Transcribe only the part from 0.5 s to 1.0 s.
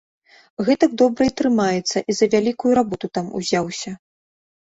Гэтак